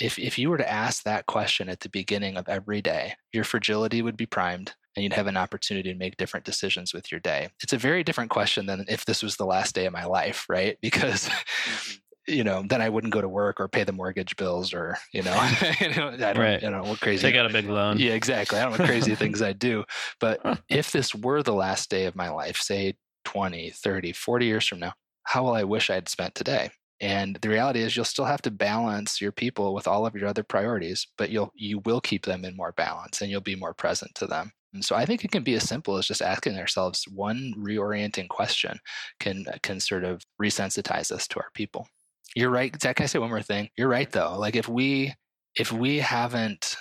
[0.00, 3.44] If if you were to ask that question at the beginning of every day, your
[3.44, 7.20] fragility would be primed and you'd have an opportunity to make different decisions with your
[7.20, 7.48] day.
[7.62, 10.46] It's a very different question than if this was the last day of my life,
[10.48, 10.78] right?
[10.86, 12.34] Because mm-hmm.
[12.34, 15.22] you know, then I wouldn't go to work or pay the mortgage bills or, you
[15.22, 15.34] know,
[15.80, 16.62] you know I don't, right.
[16.62, 17.22] you know, what crazy.
[17.22, 17.98] Take out a big loan.
[17.98, 18.58] Yeah, exactly.
[18.58, 19.84] I don't know what crazy things I do.
[20.20, 24.66] But if this were the last day of my life, say 20, 30, 40 years
[24.66, 26.70] from now, how will I wish I had spent today?
[27.00, 30.28] And the reality is you'll still have to balance your people with all of your
[30.28, 33.74] other priorities, but you'll you will keep them in more balance and you'll be more
[33.74, 34.52] present to them.
[34.72, 38.28] And so I think it can be as simple as just asking ourselves one reorienting
[38.28, 38.78] question
[39.20, 41.86] can can sort of resensitize us to our people.
[42.34, 42.74] You're right.
[42.80, 43.70] Zach, can I say one more thing?
[43.76, 44.36] You're right though.
[44.38, 45.14] Like if we
[45.54, 46.76] if we haven't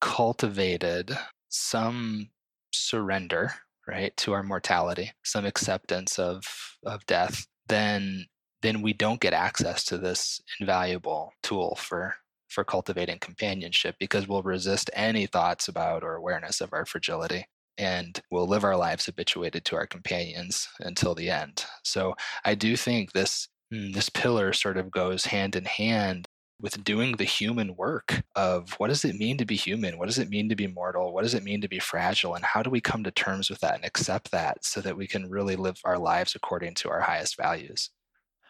[0.00, 1.16] cultivated
[1.48, 2.30] some
[2.72, 3.52] surrender,
[3.86, 6.42] right, to our mortality, some acceptance of
[6.84, 8.26] of death, then
[8.62, 12.16] then we don't get access to this invaluable tool for
[12.48, 17.46] for cultivating companionship because we'll resist any thoughts about or awareness of our fragility
[17.78, 21.64] and we'll live our lives habituated to our companions until the end.
[21.82, 26.26] So I do think this hmm, this pillar sort of goes hand in hand
[26.60, 29.98] with doing the human work of what does it mean to be human?
[29.98, 31.12] What does it mean to be mortal?
[31.12, 32.36] What does it mean to be fragile?
[32.36, 35.08] And how do we come to terms with that and accept that so that we
[35.08, 37.90] can really live our lives according to our highest values?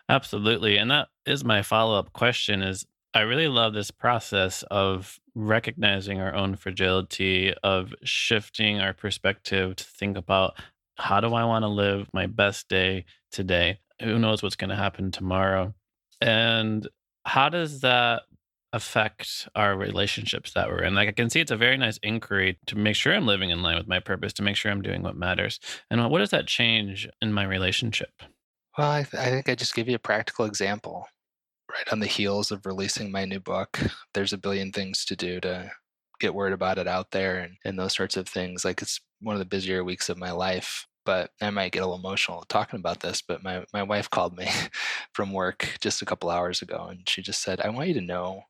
[0.08, 0.76] Absolutely.
[0.76, 6.20] And that is my follow up question is I really love this process of recognizing
[6.20, 10.54] our own fragility, of shifting our perspective to think about
[10.96, 13.80] how do I want to live my best day today?
[14.02, 15.74] Who knows what's going to happen tomorrow?
[16.20, 16.88] And
[17.24, 18.22] how does that
[18.72, 20.94] affect our relationships that we're in?
[20.94, 23.62] Like, I can see it's a very nice inquiry to make sure I'm living in
[23.62, 25.60] line with my purpose, to make sure I'm doing what matters.
[25.90, 28.22] And what does that change in my relationship?
[28.76, 31.06] Well, I, th- I think I just give you a practical example.
[31.70, 33.78] Right on the heels of releasing my new book,
[34.14, 35.70] there's a billion things to do to
[36.20, 38.64] get word about it out there and, and those sorts of things.
[38.64, 41.87] Like it's one of the busier weeks of my life but I might get a
[41.87, 43.22] little emotional talking about this.
[43.22, 44.48] But my, my wife called me
[45.12, 48.00] from work just a couple hours ago and she just said, I want you to
[48.00, 48.42] know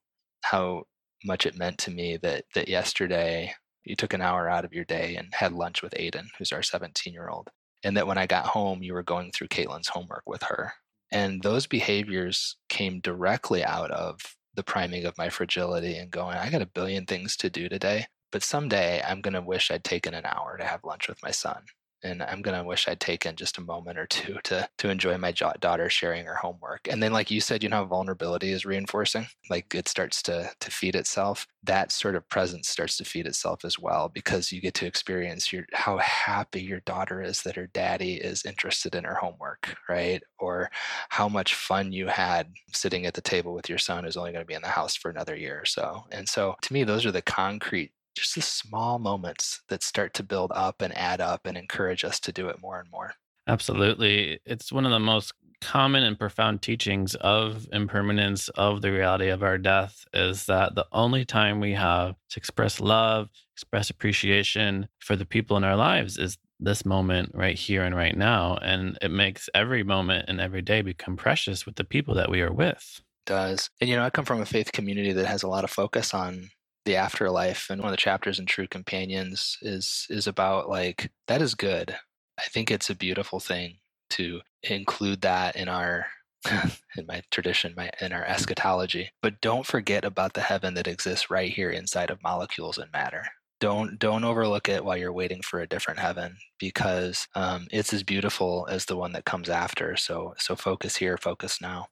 [0.43, 0.85] how
[1.25, 3.55] much it meant to me that that yesterday
[3.85, 6.63] you took an hour out of your day and had lunch with Aidan, who's our
[6.63, 7.49] 17 year old
[7.85, 10.73] and that when I got home, you were going through Caitlin's homework with her.
[11.11, 14.21] And those behaviors came directly out of
[14.55, 18.07] the priming of my fragility and going, I got a billion things to do today,
[18.31, 21.31] but someday I'm going to wish I'd taken an hour to have lunch with my
[21.31, 21.63] son
[22.03, 25.33] and I'm gonna wish I'd taken just a moment or two to to enjoy my
[25.33, 26.89] daughter sharing her homework.
[26.89, 29.27] And then, like you said, you know, vulnerability is reinforcing.
[29.51, 31.47] Like it starts to to feed itself.
[31.65, 35.53] That sort of presence starts to feed itself as well because you get to experience
[35.53, 40.23] your how happy your daughter is that her daddy is interested in her homework, right?
[40.39, 40.71] Or
[41.09, 44.43] how much fun you had sitting at the table with your son who's only going
[44.45, 46.05] to be in the house for another year or so.
[46.11, 50.23] And so, to me, those are the concrete just the small moments that start to
[50.23, 53.15] build up and add up and encourage us to do it more and more.
[53.47, 54.39] Absolutely.
[54.45, 59.43] It's one of the most common and profound teachings of impermanence of the reality of
[59.43, 65.15] our death is that the only time we have to express love, express appreciation for
[65.15, 68.57] the people in our lives is this moment right here and right now.
[68.57, 72.41] And it makes every moment and every day become precious with the people that we
[72.41, 73.01] are with.
[73.27, 73.71] It does.
[73.81, 76.13] And you know, I come from a faith community that has a lot of focus
[76.13, 76.51] on
[76.85, 81.43] the afterlife and one of the chapters in true companions is is about like that
[81.43, 81.97] is good.
[82.39, 83.79] I think it's a beautiful thing
[84.11, 86.07] to include that in our
[86.97, 89.11] in my tradition my in our eschatology.
[89.23, 93.25] But don't forget about the heaven that exists right here inside of molecules and matter.
[93.61, 98.03] Don't don't overlook it while you're waiting for a different heaven because um, it's as
[98.03, 99.97] beautiful as the one that comes after.
[99.97, 101.87] So so focus here focus now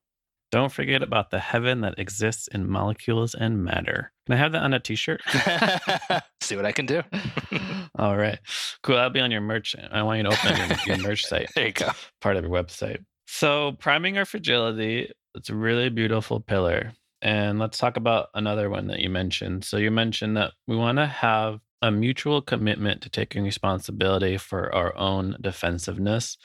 [0.50, 4.12] don't forget about the heaven that exists in molecules and matter.
[4.26, 5.20] Can I have that on a t shirt?
[6.42, 7.02] See what I can do.
[7.98, 8.38] All right.
[8.82, 8.96] Cool.
[8.96, 9.76] I'll be on your merch.
[9.90, 11.48] I want you to open your, your merch site.
[11.54, 11.90] There you go.
[12.20, 13.04] Part of your website.
[13.26, 16.92] So, priming our fragility, it's a really beautiful pillar.
[17.22, 19.64] And let's talk about another one that you mentioned.
[19.64, 24.74] So, you mentioned that we want to have a mutual commitment to taking responsibility for
[24.74, 26.36] our own defensiveness.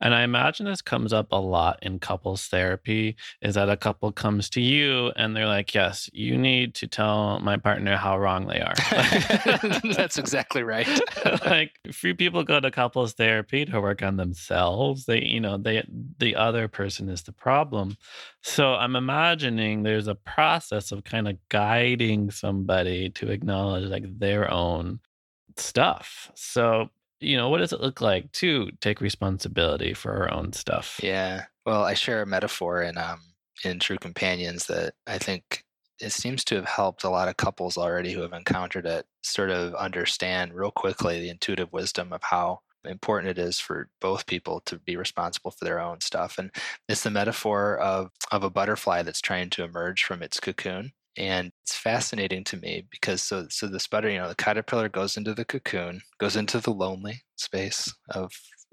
[0.00, 4.10] And I imagine this comes up a lot in couples therapy is that a couple
[4.12, 8.46] comes to you and they're like, Yes, you need to tell my partner how wrong
[8.46, 8.74] they are.
[9.94, 10.88] That's exactly right.
[11.44, 15.04] like few people go to couples therapy to work on themselves.
[15.04, 15.86] They, you know, they
[16.18, 17.96] the other person is the problem.
[18.48, 24.50] So I'm imagining there's a process of kind of guiding somebody to acknowledge like their
[24.50, 25.00] own
[25.56, 26.30] stuff.
[26.34, 30.98] So, you know, what does it look like to take responsibility for our own stuff?
[31.02, 31.44] Yeah.
[31.66, 33.20] Well, I share a metaphor in um
[33.64, 35.64] in True Companions that I think
[36.00, 39.50] it seems to have helped a lot of couples already who have encountered it sort
[39.50, 44.60] of understand real quickly the intuitive wisdom of how important it is for both people
[44.66, 46.38] to be responsible for their own stuff.
[46.38, 46.50] And
[46.88, 50.92] it's the metaphor of of a butterfly that's trying to emerge from its cocoon.
[51.16, 55.16] And it's fascinating to me because so so the sputter, you know, the caterpillar goes
[55.16, 58.32] into the cocoon, goes into the lonely space of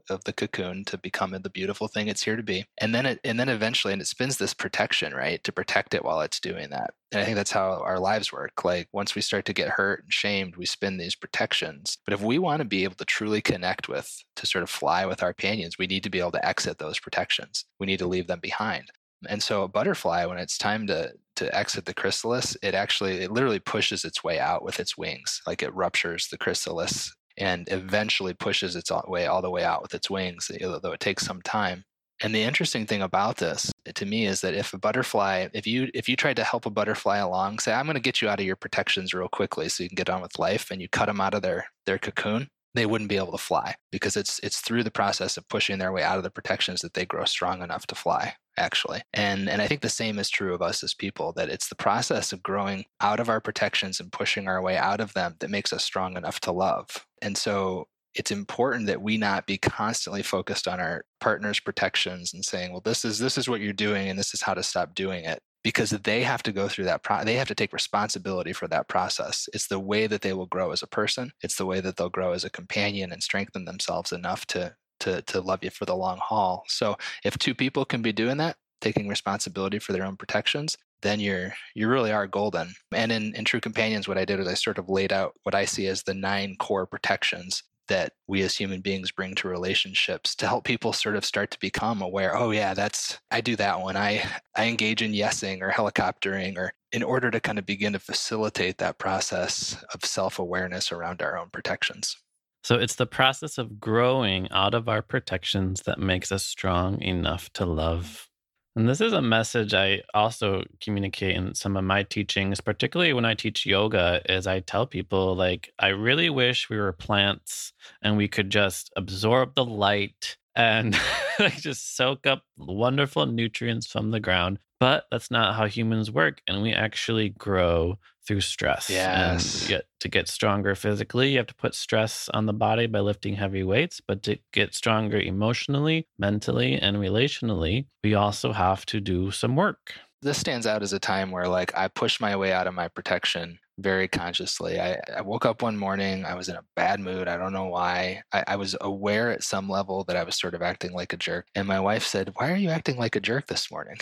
[0.10, 2.66] of the cocoon to become the beautiful thing it's here to be.
[2.80, 5.44] And then it and then eventually and it spins this protection, right?
[5.44, 6.94] To protect it while it's doing that.
[7.12, 8.64] And I think that's how our lives work.
[8.64, 11.98] Like once we start to get hurt and shamed, we spin these protections.
[12.06, 15.06] But if we want to be able to truly connect with, to sort of fly
[15.06, 17.66] with our pinions, we need to be able to exit those protections.
[17.80, 18.90] We need to leave them behind.
[19.28, 23.32] And so a butterfly, when it's time to to exit the chrysalis, it actually it
[23.32, 28.34] literally pushes its way out with its wings, like it ruptures the chrysalis and eventually
[28.34, 31.86] pushes its way all the way out with its wings, though it takes some time.
[32.22, 35.68] And the interesting thing about this eh, to me is that if a butterfly, if
[35.68, 38.30] you if you tried to help a butterfly along, say I'm going to get you
[38.30, 40.88] out of your protections real quickly so you can get on with life, and you
[40.88, 44.40] cut them out of their their cocoon, they wouldn't be able to fly because it's
[44.40, 47.26] it's through the process of pushing their way out of the protections that they grow
[47.26, 50.84] strong enough to fly actually and and i think the same is true of us
[50.84, 54.62] as people that it's the process of growing out of our protections and pushing our
[54.62, 58.88] way out of them that makes us strong enough to love and so it's important
[58.88, 63.20] that we not be constantly focused on our partner's protections and saying well this is
[63.20, 66.22] this is what you're doing and this is how to stop doing it because they
[66.22, 69.50] have to go through that pro- they have to take responsibility for that process.
[69.52, 71.32] It's the way that they will grow as a person.
[71.42, 75.24] It's the way that they'll grow as a companion and strengthen themselves enough to to
[75.24, 76.66] to love you for the long haul.
[76.68, 81.20] So if two people can be doing that taking responsibility for their own protections then
[81.20, 82.74] you're you really are golden.
[82.92, 85.56] And in in true companions what i did was i sort of laid out what
[85.56, 90.34] i see as the nine core protections that we as human beings bring to relationships
[90.36, 93.80] to help people sort of start to become aware oh yeah that's i do that
[93.80, 93.96] one.
[93.96, 94.24] I
[94.56, 98.78] i engage in yesing or helicoptering or in order to kind of begin to facilitate
[98.80, 102.16] that process of self-awareness around our own protections.
[102.64, 107.52] So it's the process of growing out of our protections that makes us strong enough
[107.54, 108.30] to love
[108.76, 113.24] and this is a message I also communicate in some of my teachings, particularly when
[113.24, 117.72] I teach yoga, is I tell people like I really wish we were plants
[118.02, 120.98] and we could just absorb the light and
[121.40, 124.60] like just soak up wonderful nutrients from the ground.
[124.80, 126.42] But that's not how humans work.
[126.46, 128.90] And we actually grow through stress.
[128.90, 129.62] Yes.
[129.62, 133.00] And get, to get stronger physically, you have to put stress on the body by
[133.00, 134.02] lifting heavy weights.
[134.06, 139.94] But to get stronger emotionally, mentally, and relationally, we also have to do some work.
[140.22, 142.88] This stands out as a time where, like, I pushed my way out of my
[142.88, 144.80] protection very consciously.
[144.80, 147.28] I, I, woke up one morning, I was in a bad mood.
[147.28, 148.22] I don't know why.
[148.32, 151.18] I, I, was aware at some level that I was sort of acting like a
[151.18, 151.48] jerk.
[151.56, 153.98] And my wife said, Why are you acting like a jerk this morning?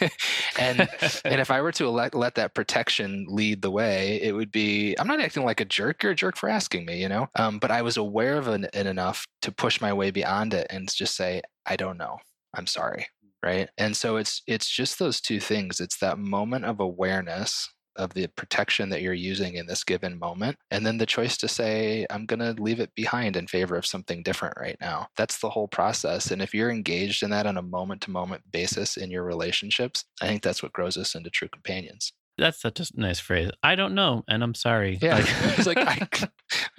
[0.58, 0.88] and
[1.24, 4.96] and if I were to let, let that protection lead the way, it would be
[4.98, 6.02] I'm not acting like a jerk.
[6.02, 7.28] You're a jerk for asking me, you know?
[7.36, 10.92] Um, but I was aware of it enough to push my way beyond it and
[10.92, 12.18] just say, I don't know.
[12.54, 13.06] I'm sorry
[13.42, 18.14] right and so it's it's just those two things it's that moment of awareness of
[18.14, 20.56] the protection that you're using in this given moment.
[20.70, 23.86] And then the choice to say, I'm going to leave it behind in favor of
[23.86, 25.08] something different right now.
[25.16, 26.30] That's the whole process.
[26.30, 30.04] And if you're engaged in that on a moment to moment basis in your relationships,
[30.20, 32.12] I think that's what grows us into true companions.
[32.38, 33.50] That's such a nice phrase.
[33.62, 34.98] I don't know, and I'm sorry.
[35.02, 35.26] Yeah, like,
[35.58, 36.08] it's like I,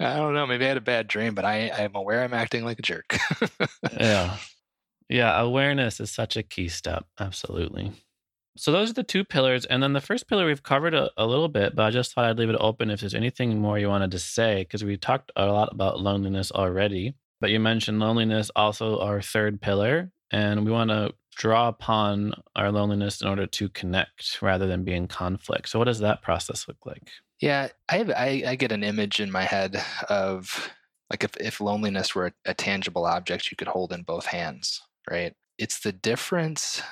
[0.00, 0.46] I don't know.
[0.46, 3.16] Maybe I had a bad dream, but I, I'm aware I'm acting like a jerk.
[3.92, 4.38] yeah,
[5.08, 5.40] yeah.
[5.40, 7.06] Awareness is such a key step.
[7.20, 7.92] Absolutely.
[8.56, 9.64] So those are the two pillars.
[9.64, 12.26] And then the first pillar we've covered a, a, little bit, but I just thought
[12.26, 15.32] I'd leave it open if there's anything more you wanted to say, because we talked
[15.36, 17.14] a lot about loneliness already.
[17.40, 20.12] But you mentioned loneliness also our third pillar.
[20.30, 24.94] And we want to draw upon our loneliness in order to connect rather than be
[24.94, 25.68] in conflict.
[25.68, 27.10] So what does that process look like?
[27.40, 30.70] Yeah, I have, I, I get an image in my head of
[31.10, 34.80] like if, if loneliness were a, a tangible object you could hold in both hands,
[35.10, 35.34] right?
[35.58, 36.82] It's the difference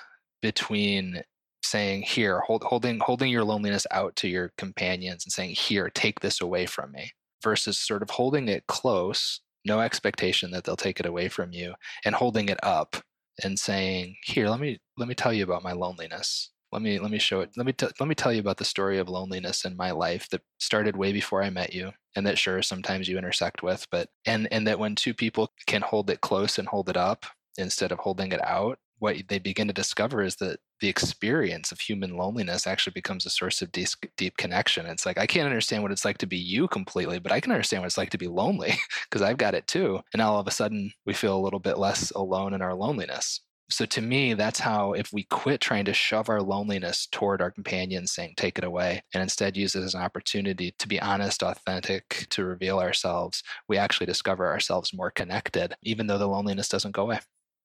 [0.43, 1.23] between
[1.63, 6.21] saying here hold, holding holding your loneliness out to your companions and saying here take
[6.21, 11.01] this away from me versus sort of holding it close no expectation that they'll take
[11.01, 12.97] it away from you and holding it up
[13.45, 16.51] and saying here let me let me tell you about my loneliness.
[16.73, 18.65] Let me let me show it let me t- let me tell you about the
[18.65, 22.39] story of loneliness in my life that started way before i met you and that
[22.39, 26.21] sure sometimes you intersect with but and and that when two people can hold it
[26.21, 27.27] close and hold it up
[27.59, 31.81] instead of holding it out what they begin to discover is that the experience of
[31.81, 34.87] human loneliness actually becomes a source of deep, deep connection.
[34.87, 37.51] It's like, I can't understand what it's like to be you completely, but I can
[37.51, 38.75] understand what it's like to be lonely
[39.11, 40.01] because I've got it too.
[40.13, 43.41] And all of a sudden, we feel a little bit less alone in our loneliness.
[43.71, 47.53] So to me, that's how, if we quit trying to shove our loneliness toward our
[47.53, 51.43] companions, saying, take it away, and instead use it as an opportunity to be honest,
[51.43, 56.93] authentic, to reveal ourselves, we actually discover ourselves more connected, even though the loneliness doesn't
[56.93, 57.21] go away.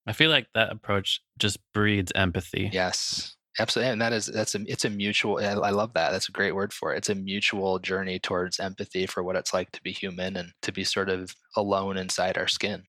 [0.08, 2.70] I feel like that approach just breeds empathy.
[2.72, 3.36] Yes.
[3.58, 3.94] Absolutely.
[3.94, 6.12] And that is that's a it's a mutual I love that.
[6.12, 6.98] That's a great word for it.
[6.98, 10.74] It's a mutual journey towards empathy for what it's like to be human and to
[10.74, 12.84] be sort of alone inside our skin.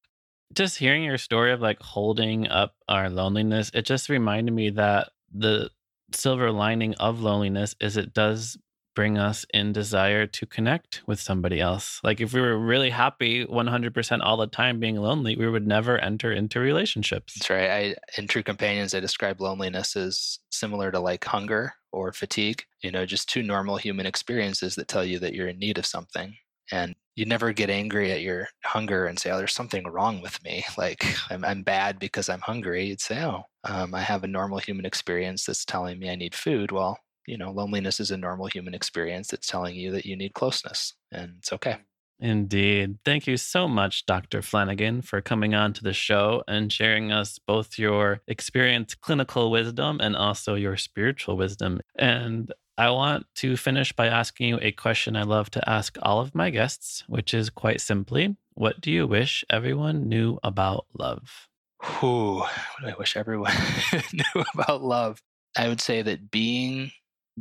[0.52, 5.10] Just hearing your story of like holding up our loneliness, it just reminded me that
[5.32, 5.70] the
[6.12, 8.56] silver lining of loneliness is it does
[8.96, 12.00] bring us in desire to connect with somebody else.
[12.02, 15.98] Like if we were really happy 100% all the time being lonely, we would never
[15.98, 17.34] enter into relationships.
[17.34, 17.70] That's right.
[17.70, 22.90] I in True Companions I describe loneliness as similar to like hunger or fatigue, you
[22.90, 26.34] know, just two normal human experiences that tell you that you're in need of something.
[26.72, 30.42] And you never get angry at your hunger and say, "Oh, there's something wrong with
[30.42, 30.64] me.
[30.76, 34.58] Like I'm, I'm bad because I'm hungry." You'd say, "Oh, um, I have a normal
[34.58, 38.46] human experience that's telling me I need food." Well, you know, loneliness is a normal
[38.46, 41.78] human experience that's telling you that you need closeness, and it's okay.
[42.18, 42.98] Indeed.
[43.04, 44.40] Thank you so much, Dr.
[44.40, 50.00] Flanagan, for coming on to the show and sharing us both your experience, clinical wisdom,
[50.00, 51.80] and also your spiritual wisdom.
[51.94, 56.20] And I want to finish by asking you a question I love to ask all
[56.20, 61.48] of my guests, which is quite simply What do you wish everyone knew about love?
[61.82, 62.50] Whew, what
[62.82, 63.52] do I wish everyone
[64.12, 65.22] knew about love?
[65.56, 66.90] I would say that being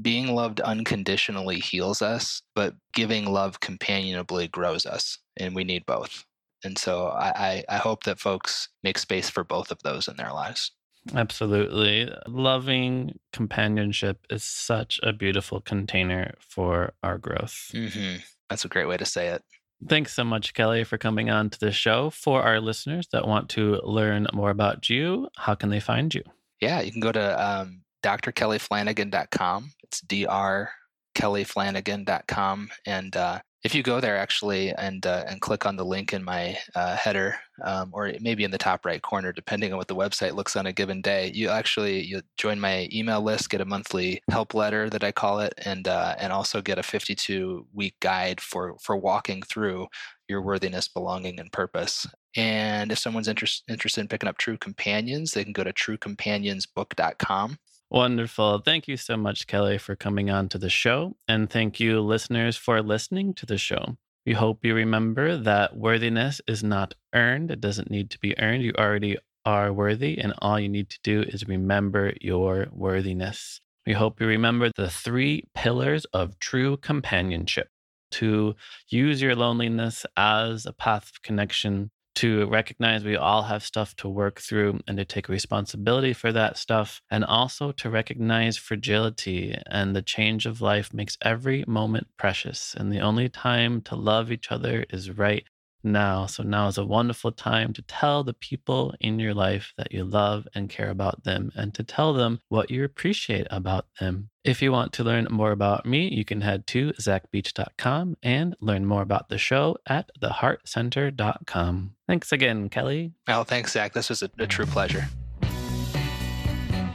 [0.02, 6.26] being loved unconditionally heals us, but giving love companionably grows us, and we need both.
[6.64, 10.18] And so I, I, I hope that folks make space for both of those in
[10.18, 10.72] their lives.
[11.14, 12.12] Absolutely.
[12.28, 17.70] Loving companionship is such a beautiful container for our growth.
[17.74, 18.18] Mm-hmm.
[18.50, 19.44] That's a great way to say it.
[19.88, 22.10] Thanks so much, Kelly, for coming on to the show.
[22.10, 26.24] For our listeners that want to learn more about you, how can they find you?
[26.60, 29.72] Yeah, you can go to um, drkellyflanagan.com.
[29.84, 32.70] It's drkellyflanagan.com.
[32.86, 36.24] And uh, if you go there actually and uh, and click on the link in
[36.24, 39.96] my uh, header, um, or maybe in the top right corner, depending on what the
[39.96, 43.66] website looks on a given day, you actually you join my email list, get a
[43.66, 47.96] monthly help letter that I call it, and uh, and also get a 52 week
[48.02, 49.88] guide for for walking through
[50.30, 52.06] your worthiness, belonging, and purpose.
[52.36, 57.58] And if someone's interest, interested in picking up True Companions, they can go to truecompanionsbook.com
[57.90, 58.60] Wonderful.
[58.60, 61.16] Thank you so much, Kelly, for coming on to the show.
[61.28, 63.98] And thank you, listeners, for listening to the show.
[64.26, 67.52] We hope you remember that worthiness is not earned.
[67.52, 68.64] It doesn't need to be earned.
[68.64, 73.62] You already are worthy, and all you need to do is remember your worthiness.
[73.86, 77.70] We hope you remember the three pillars of true companionship
[78.14, 78.56] to
[78.90, 84.10] use your loneliness as a path of connection to recognize we all have stuff to
[84.10, 89.96] work through and to take responsibility for that stuff, and also to recognize fragility and
[89.96, 92.76] the change of life makes every moment precious.
[92.76, 95.46] And the only time to love each other is right
[95.86, 96.26] now.
[96.26, 100.04] So now is a wonderful time to tell the people in your life that you
[100.04, 104.30] love and care about them and to tell them what you appreciate about them.
[104.44, 108.86] If you want to learn more about me, you can head to zachbeach.com and learn
[108.86, 111.96] more about the show at theheartcenter.com.
[112.08, 113.14] Thanks again, Kelly.
[113.28, 113.94] Oh, thanks, Zach.
[113.94, 115.06] This was a, a true pleasure.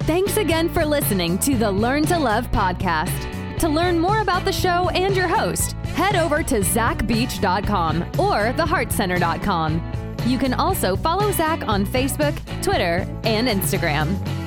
[0.01, 3.59] Thanks again for listening to the Learn to Love podcast.
[3.59, 9.93] To learn more about the show and your host, head over to zachbeach.com or theheartcenter.com.
[10.27, 14.40] You can also follow Zach on Facebook, Twitter, and Instagram.